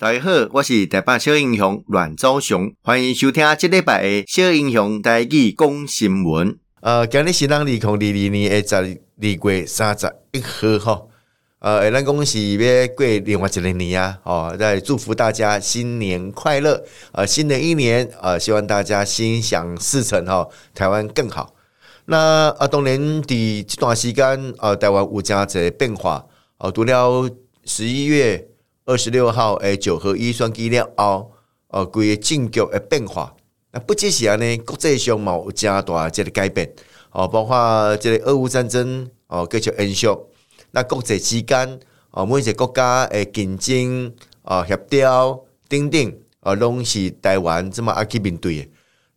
[0.00, 6.58] 大家好，我是台北小英雄阮昭雄，欢迎收听这礼拜的小英雄台语讲新闻。
[6.80, 11.02] 呃，今日是咱二零二二年的十二月三十一号哈。
[11.58, 14.18] 呃，咱恭喜要过另外一个年啊！
[14.24, 16.82] 哦，再祝福大家新年快乐。
[17.12, 21.54] 呃，新的一年，呃，希望大家心想事成哈，台湾更好。
[22.06, 26.24] 那啊，当然伫这段时间，呃，台湾有真侪变化。
[26.56, 27.30] 哦，除了
[27.66, 28.46] 十一月。
[28.90, 31.30] 二十六号，诶，九合一选举了后，
[31.68, 33.36] 哦，规个政局诶变化，
[33.70, 36.74] 那不只是安尼，国际上嘛有加大即个改变，
[37.12, 40.08] 哦，包括即个俄乌战争，哦，继续延续，
[40.72, 41.80] 那国际之间，
[42.10, 48.68] 哦，每一个国家诶竞争，啊，协调等等，啊，拢是台湾这么阿去面对的。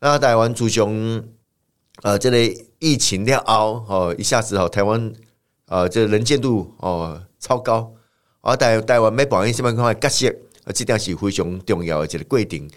[0.02, 1.24] 那台湾自从，
[2.04, 2.38] 呃，即个
[2.78, 5.12] 疫情了后，哦，一下子哦，台湾，
[5.66, 7.92] 呃，这个能见度哦超高。
[8.46, 10.28] 而台台湾要扮演什么样的角色？
[10.66, 12.70] 啊，这点是非常重要的一个规定。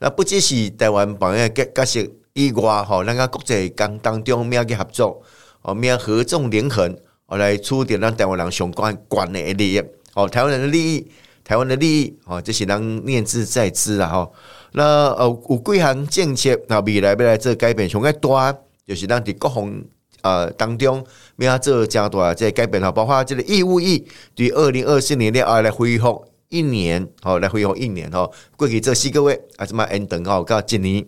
[0.00, 2.00] 那不只是台湾扮演角角色
[2.32, 5.22] 以外，吼，咱个国际间当中咩个合作，
[5.62, 9.82] 哦，咩合纵连横，哦，来促进咱台湾人相关关的利益，
[10.14, 11.08] 哦，台湾人的利益，
[11.44, 14.34] 台湾的利益，哦，这是咱念兹在兹啦，吼。
[14.72, 18.52] 那呃，有几项政策，那未来要来做改变，上个大
[18.84, 19.84] 就是咱伫国防。
[20.22, 21.04] 呃，当中
[21.36, 31.04] 没有做加大这改变哈，包括这个义务役对二零二四年的啊来恢复一年，好来恢复一年吼，过去这四个月啊，什么延长哈，到今年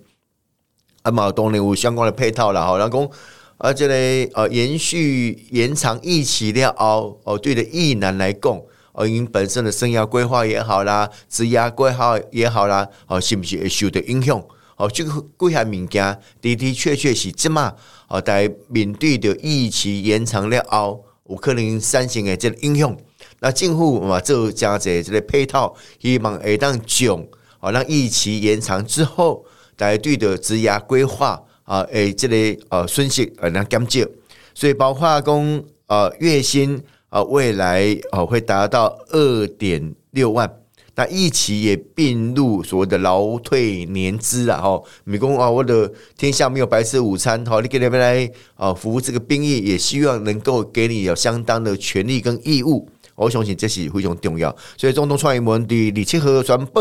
[1.02, 3.10] 啊嘛，当然有相关的配套了哈，然后
[3.58, 3.94] 啊，这个
[4.34, 8.60] 呃延续延长疫情了后，哦，对的役男来讲，
[8.92, 14.42] 哦，因本身的生涯规划也好啦，职业规划也好啦，哦，是不是会受到影响？
[14.76, 17.74] 哦，这个几项物件的的确确是这么。
[18.08, 22.96] 哦，在面对着疫情延长了后，有可能产生的这个影响。
[23.40, 27.24] 那政府嘛做加这这个配套，希望会当将
[27.60, 29.44] 哦让疫情延长之后，
[29.78, 34.08] 来对着职业规划啊，诶这个呃损失呃能减少。
[34.54, 40.50] 所以包括讲呃月薪啊未来哦会达到二点六万。
[40.96, 54.54] 那一起也并入所谓的劳退年资啊，吼，美工啊，我的天下没有白吃午餐，吼，你给他们来啊服务这个兵役，也希望能够给你有相当的权利跟义务，我相信这是非常重要。
[54.76, 56.80] 所以总统蔡英文的二七号宣布，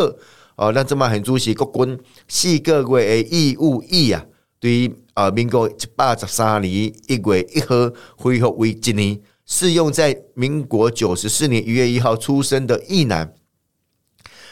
[0.58, 1.98] 哦，让这么很主席国军
[2.28, 4.24] 四个月的义务役啊，
[4.60, 6.72] 对于啊民国一百十三年
[7.08, 7.76] 一月一号
[8.16, 13.34] 恢复为一年，适用在民国九十四年一月一号出生的役男。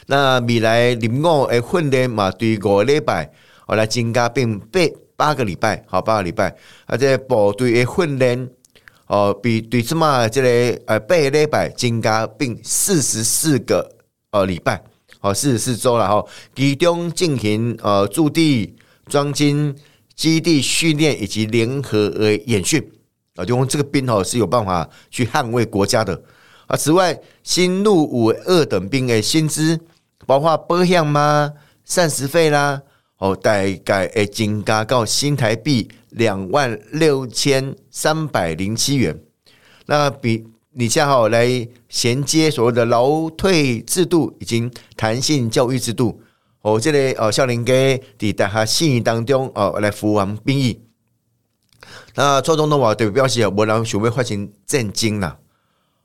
[0.08, 3.32] 那未来入伍诶训练嘛，对五个礼拜，
[3.66, 4.80] 后来增加并八
[5.16, 6.56] 八个礼拜，好八个礼拜。
[6.86, 8.50] 啊，这部队诶训练，
[9.08, 13.88] 哦，比对什么这个呃八个礼拜增加并四十四个
[14.32, 14.84] 呃礼拜，
[15.22, 16.26] 哦四十四周了哈。
[16.56, 18.76] 其中进行呃驻地
[19.06, 19.74] 装军
[20.16, 22.82] 基地训练以及联合呃演训，
[23.36, 26.20] 啊，就用这个兵哦是有办法去捍卫国家的。
[26.66, 29.80] 啊，此外新入伍二等兵诶薪资。
[30.26, 31.54] 包括保险吗？
[31.84, 32.82] 膳食费啦，
[33.18, 33.52] 哦，大
[33.84, 39.20] 概会增加到新台币两万六千三百零七元。
[39.88, 46.22] 那比你恰好来衔接所谓的劳退制度以及弹性教育制度。
[46.62, 47.74] 哦，这里哦，少年家
[48.18, 50.80] 在大学生涯当中哦来服完兵役。
[52.16, 55.38] 那初中的话对表示啊，无人想要发生战争啦。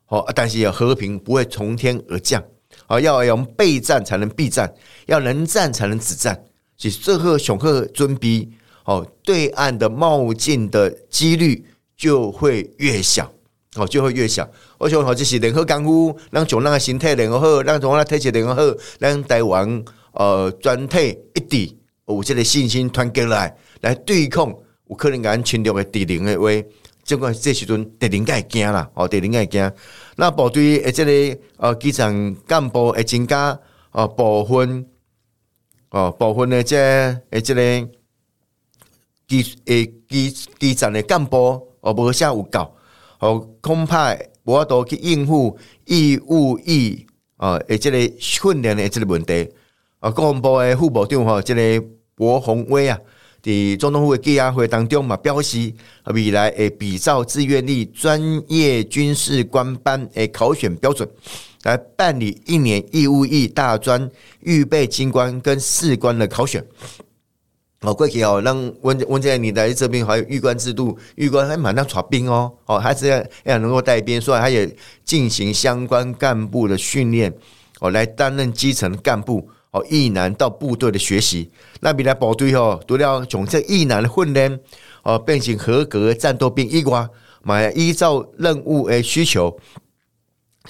[0.09, 2.43] 哦，但是和平不会从天而降。
[2.87, 4.73] 啊，要用备战才能避战，
[5.07, 6.45] 要能战才能止战。
[6.77, 8.53] 其实这个雄鹤尊逼
[8.85, 11.65] 哦，对岸的冒进的几率
[11.97, 13.33] 就会越小，
[13.77, 14.49] 哦，就会越小。
[14.79, 21.75] 我想，好就是联合港府，让从那个形态联合好，让从那体制联合好，让台湾呃全体一致
[22.07, 24.55] 有这个信心团结来，来对抗
[24.89, 26.49] 有可能敢侵略的敌人的话。
[27.07, 29.73] 尽管这时阵敌人该惊啦，哦，敌人该惊。
[30.17, 33.57] 那部队诶，这个呃基层干部诶增加
[33.93, 34.85] 哦部分
[35.91, 36.77] 哦部分的这
[37.31, 37.89] 诶这个
[39.29, 42.75] 基诶基基层的干部哦无啥有够
[43.21, 44.13] 哦，恐怕
[44.43, 47.07] 无法度去应付义务役
[47.37, 49.49] 哦诶这个训练的这个问题
[50.01, 51.87] 啊，国防部诶副部长吼，这个
[52.17, 52.99] 博鸿威啊。
[53.47, 55.73] 在总统府的记者会当中嘛，表示
[56.07, 61.09] 未来会比照志愿役专业军事官班的考选标准，
[61.63, 64.11] 来办理一年义务役大专
[64.41, 66.61] 预备军官跟士官的考选。
[67.83, 74.69] 哦，过去哦，让温温在你来这边还有预官制度，预官还蛮能传兵哦，哦，还是要要能够带兵，所以他也
[75.05, 77.33] 进行相关干部的训练。
[77.79, 79.47] 哦来担任基层干部
[79.77, 81.51] 哦，役男到部队的学习，
[81.81, 84.59] 那比来部队哦，除了从这役男的训练
[85.03, 87.07] 哦，变成合格战斗兵以外，
[87.43, 89.59] 嘛依照任务诶需求，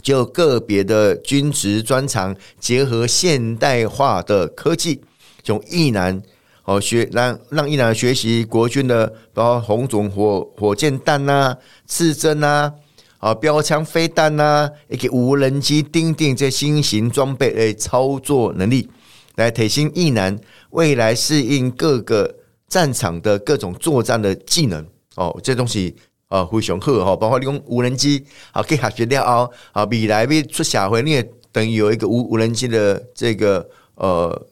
[0.03, 5.01] 就个别的军职专长，结合现代化的科技，
[5.45, 6.21] 从役男。
[6.65, 11.57] 哦，学让让役男学习国军的，包括红种火火箭弹呐、啊、
[11.87, 12.73] 刺针呐、啊、
[13.19, 18.89] 啊标枪飞弹呐、啊，以及无人机订定这新型装备的操作能力，
[19.37, 20.39] 来提升役男
[20.71, 22.35] 未来适应各个
[22.69, 24.87] 战场的各种作战的技能。
[25.17, 25.97] 哦，这东西
[26.29, 34.47] 啊非常好哈，包括你用无人机啊，可以学习了哦啊，未来要出社会，你也等于有一个无无人机的这个呃，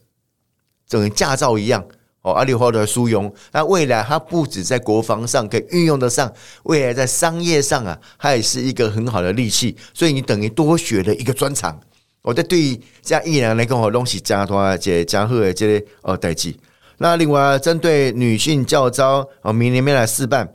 [0.88, 1.84] 整个驾照一样。
[2.24, 6.32] 哦，阿里花的殊荣，那未来它不止在国防上可以运用得上，
[6.62, 9.76] 未来在商业上啊，它也是一个很好的利器。
[9.92, 11.78] 所以你等于多学了一个专长。
[12.22, 16.54] 我在对这样役男来讲，我东西加多这加贺的这些哦代志。
[16.96, 20.50] 那另外针对女性教招，哦，明年没来试办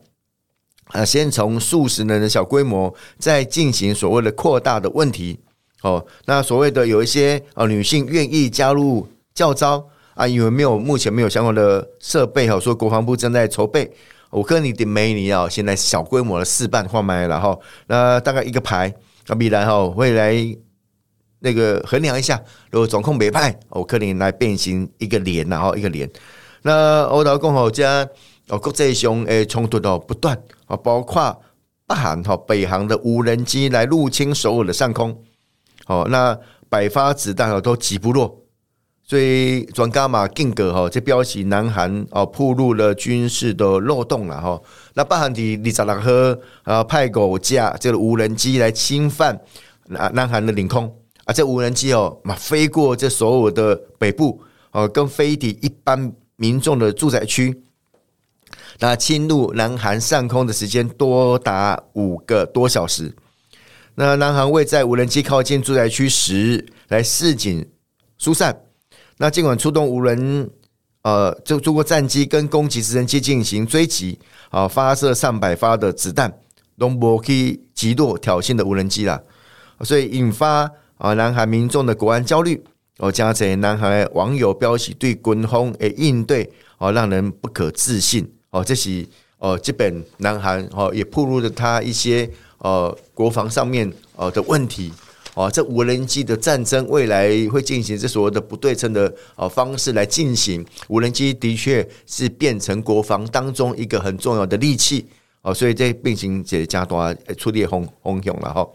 [0.85, 5.37] 啊，先从数十人的小规模，再进行所谓的扩大的问题。
[5.83, 9.87] 哦，那所谓的有一些哦女性愿意加入教招。
[10.19, 13.89] 啊，因为没有目前没有相关的设备哈，所以国防部正在筹备。
[14.29, 17.57] 我跟你的美女啊，现在小规模的试办换麦了哈，
[17.87, 18.93] 那大概一个排
[19.27, 20.35] 啊，未来哈会来
[21.39, 22.37] 那个衡量一下，
[22.69, 26.07] 如果总控没派，我可能来变形一个连然后一个连。
[26.63, 28.05] 那欧岛共和家
[28.49, 30.37] 哦，国际上诶冲突都不断
[30.67, 31.41] 啊，包括
[31.87, 35.17] 北韩哈北韩的无人机来入侵首尔的上空，
[35.87, 36.37] 哦，那
[36.67, 38.38] 百发子弹哦都击不落。
[39.09, 44.63] 所以专家嘛，更格哈，这表示南韩哦，暴露了军事的漏洞了吼。
[44.93, 49.41] 那北韩的二十六号啊，派五架这个无人机来侵犯
[49.87, 50.95] 南南韩的领空
[51.25, 54.39] 啊，这无人机哦嘛飞过这所有的北部
[54.73, 57.63] 哦，跟飞抵一般民众的住宅区，
[58.77, 63.11] 那侵入南韩上空的时间多达五个多小时。
[63.95, 67.67] 那南韩为在无人机靠近住宅区时来示警
[68.19, 68.55] 疏散。
[69.21, 70.49] 那尽管出动无人，
[71.01, 74.17] 呃，就中国战机跟攻击直升机进行追击，
[74.49, 76.33] 啊，发射上百发的子弹，
[76.77, 79.21] 都无去击落挑衅的无人机啦，
[79.81, 82.63] 所以引发啊南韩民众的国安焦虑，
[82.99, 89.05] 哦，加上南韩网友标示对军方的应对，哦，让人不可置信，哦，这是
[89.39, 92.29] 哦，基本南韩哦也暴露了他一些
[92.59, 94.93] 呃国防上面呃的问题。
[95.39, 100.65] 哦，这无人机的战争未来会进行这所谓的不对称的呃方式来进行。
[100.89, 105.07] 无人机的确是变成国防当中一个很重要的利器
[105.41, 108.67] 哦，所以这病情这加大处理轰轰响了哈。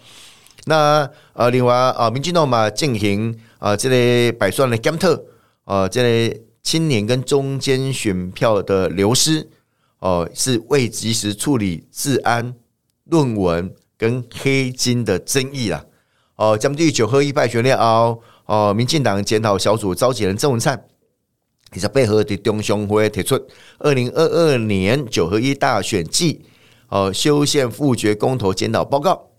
[0.64, 5.22] 那呃，另外啊，民进党嘛进行啊这类百算的检测
[5.64, 9.46] 啊，这类青年跟中间选票的流失
[9.98, 12.54] 哦，是未及时处理治安、
[13.04, 15.84] 论文跟黑金的争议啦。
[16.36, 20.84] 哦，将对九合一败选了后，哦，民进党检讨小组召集人郑文灿，
[21.72, 23.40] 也在配合的中常会提出
[23.78, 26.44] 二零二二年九合一大选季
[26.88, 29.30] 哦修宪复决公投检讨报告。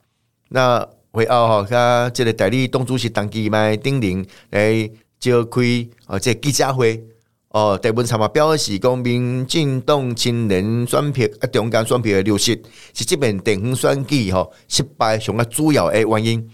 [0.50, 4.90] 那会后哈，他这个代理党主席当机麦丁玲来
[5.20, 5.62] 召开
[6.08, 7.04] 哦这记者会
[7.50, 12.62] 哦，台文参嘛表示，讲民进党青年选票啊，中间选票的流失
[12.94, 16.50] 是这边地方选举吼失败上个主要的原因。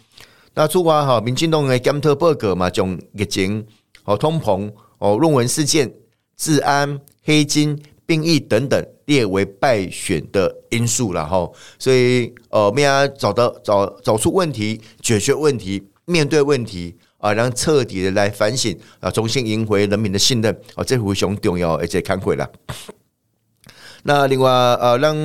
[0.54, 3.66] 那出发哈，民进党的检讨报告嘛，将疫情、
[4.04, 5.92] 哦通膨、哦论文事件、
[6.36, 11.50] 治安、黑金、兵役等等列为败选的因素了哈。
[11.80, 22.50] 所以呃，我们要找到找找出问题，解决问题，面对问题啊，然后彻底的来反省啊，重新赢回人民的信任啊，这非常重要，而且看回了。
[24.04, 25.16] 那另外呃，让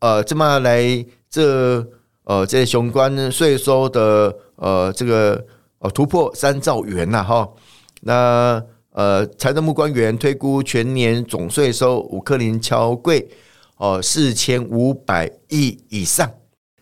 [0.00, 1.86] 呃这么来这
[2.26, 4.36] 呃这些相关税收的。
[4.58, 5.44] 呃，这个
[5.80, 7.46] 呃突破三兆元呐，哈，
[8.00, 8.58] 那
[8.92, 13.28] 呃财政部官员推估全年总税收五克林超贵
[13.76, 16.26] 哦四千五百亿以上，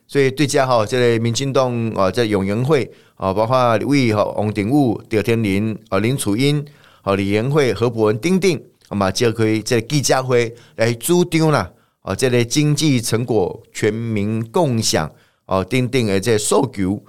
[0.07, 6.65] 所以对家哈，这类民进党啊，在永延会啊，包括李威哈、王鼎武、赵天林啊、林楚英
[7.03, 11.69] 啊、李延惠、何博文、丁丁，那么就可以在记者会来主张啦
[12.03, 15.11] 啊，这类经济成果全民共享
[15.47, 17.03] 哦，丁丁的这诉求。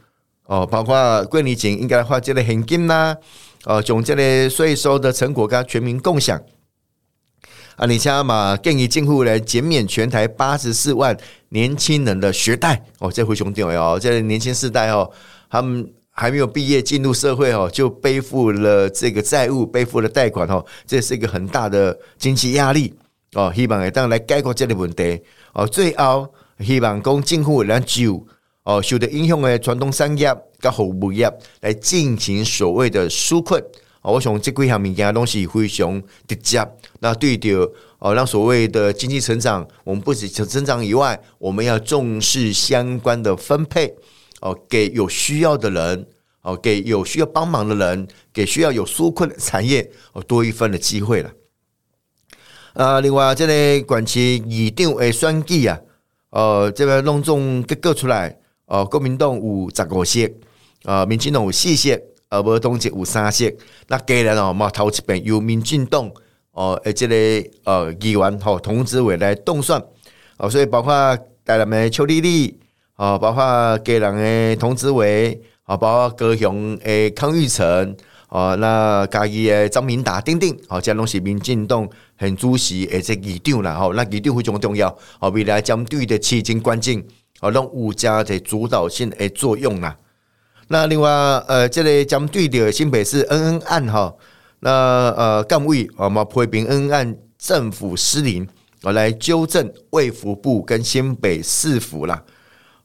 [0.47, 3.17] 哦，包括过年前应该发这个现金呐，
[3.63, 6.39] 哦，将这个税收的成果跟全民共享。
[7.77, 11.17] 啊，你像嘛，建议政府来减免全台八十四万
[11.49, 12.85] 年轻人的学贷。
[12.99, 15.11] 哦，这回兄弟哦，这年轻世代哦，
[15.49, 22.93] 他们还没有毕业进入社会哦，就背负了这个债务，背负了贷款哦，这是一个很大的经济压力
[23.33, 23.51] 哦。
[23.55, 25.19] 希望会当来解决这个问题
[25.53, 25.65] 哦。
[25.65, 28.25] 最后希望讲政府能就
[28.63, 31.31] 哦受到影响的传统产业跟服务业
[31.61, 33.63] 来进行所谓的纾困。
[34.01, 36.63] 我想这几项物件东西非常直接。
[36.99, 43.95] 那对的哦，让所谓的经济成长，我们不止成长以外，我们要重视相关的分配。
[44.41, 46.05] 哦，给有需要的人，
[46.41, 51.31] 哦，给有需要帮忙的人，给需要有纾困的产业，哦，多一份的机会了。
[52.73, 55.79] 啊，另外这个管期议长诶选举啊，
[56.35, 60.29] 呃，这边隆重结果出来，哦，国民党有十五席，
[60.83, 63.55] 呃，民进党有四席，而无党籍有三席。
[63.87, 66.11] 那既然哦，嘛头一遍由民进党
[66.51, 67.15] 哦，诶，这个
[67.63, 69.81] 呃议员吼童子伟来动算，
[70.37, 70.91] 哦，所以包括
[71.45, 72.59] 台南的邱丽丽。
[72.97, 77.93] 哦，包括家人的童子伟，哦，包括高雄的康裕成，
[78.29, 81.85] 啊，那嘉义的张明达等等，哦，这拢是民进党
[82.17, 87.03] 很主席的这议长啦，吼，那议长非常重要，好，未来针对的市政关键，
[87.39, 89.97] 好，让有加的主导性的作用啦。
[90.67, 91.09] 那另外，
[91.47, 94.15] 呃，这个针对的新北市恩恩案，哈，
[94.61, 94.71] 那
[95.17, 98.47] 呃，干委啊嘛批评恩恩案政府失灵，
[98.81, 102.23] 我来纠正卫福部跟新北市府啦。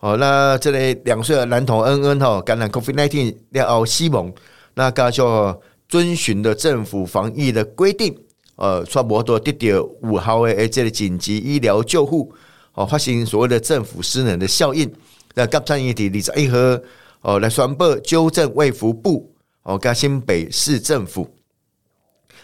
[0.00, 4.32] 哦，那这里两岁的男童恩恩哈感染 COVID-19 然后死亡，
[4.75, 8.14] 那个就遵循的政府防疫的规定，
[8.61, 12.31] 呃，差不多得到五号的这个紧急医疗救护，
[12.75, 14.93] 哦，发生所谓的政府失能的效应。
[15.35, 16.81] 那刚才议题李在一和
[17.23, 21.26] 哦来宣布纠正卫福部哦跟新北市政府，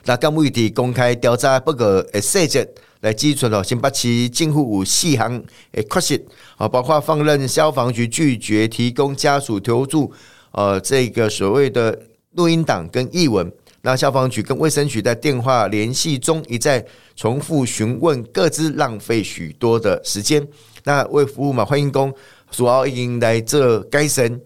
[0.07, 2.67] 那刚议题公开调查报告诶细节。
[3.01, 5.31] 来基准哦，新北市政府有四项
[5.73, 10.11] 诶缺失啊，包括放任消防局拒绝提供家属求助，
[10.53, 11.97] 呃，这个所谓的
[12.33, 13.53] 录音档跟译文，
[13.87, 20.45] 那消防局跟卫生局在电话联系中一再重复询问，各自浪费许多的时间。
[20.83, 22.13] 那为服务嘛，欢迎公
[22.51, 24.41] 主要已经来这改善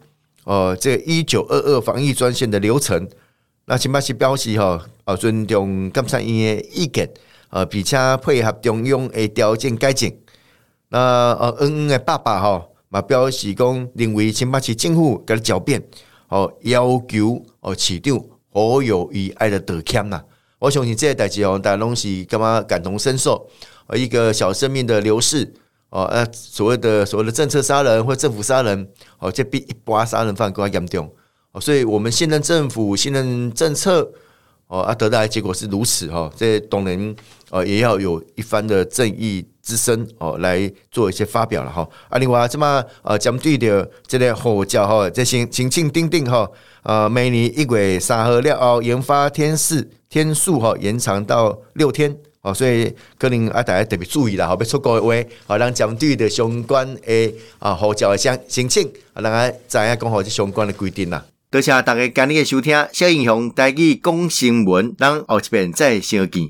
[0.45, 3.09] 呃，这一九二二防疫专线的流程。
[3.65, 7.11] 那新北市表示哈，呃，尊重监察院的意见。
[7.49, 10.15] 呃，并且配合中央的条件改进。
[10.91, 10.99] 那
[11.41, 15.83] 呃，恩恩的爸爸哈，嘛表示讲认为新北市政府给他狡辩，
[16.29, 20.25] 哦，要求哦市长好有意爱的道歉啊。
[20.59, 23.49] 我相信这些代志哦，大家拢是干嘛感同身受？
[23.87, 25.53] 呃，一个小生命的流逝，
[25.89, 28.89] 哦，呃，所谓的所谓的政策杀人或政府杀人，
[29.19, 31.11] 哦，这比一般杀人犯更加严重。
[31.53, 34.13] 哦，所以我们信任政府，信任政策。
[34.71, 37.17] 哦，啊，得到的结果是如此哈，这当然
[37.51, 41.87] 呃也要有一番的正义之声哦来做一些发表了哈。
[42.09, 46.49] 啊，另外这么呃针对的这个护照哈，这新新庆定定哈，
[46.85, 49.75] 呃，每年一月三号了哦研发天数
[50.09, 61.25] 天数哈延长到六天哦，所以可能啊大家特别注意了哈，要出国的话，好让针对的相关的啊护照的相申请啊，让大家知影讲好这相关的规定啦。
[61.53, 66.49] 多谢大家今日的收听，小英雄带去讲新闻，咱后一遍再相见。